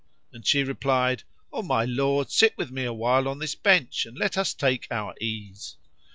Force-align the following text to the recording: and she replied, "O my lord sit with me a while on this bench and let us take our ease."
and 0.33 0.47
she 0.47 0.63
replied, 0.63 1.21
"O 1.53 1.61
my 1.61 1.85
lord 1.85 2.31
sit 2.31 2.57
with 2.57 2.71
me 2.71 2.85
a 2.85 2.91
while 2.91 3.27
on 3.27 3.37
this 3.37 3.53
bench 3.53 4.03
and 4.07 4.17
let 4.17 4.35
us 4.35 4.51
take 4.55 4.87
our 4.89 5.13
ease." 5.21 5.77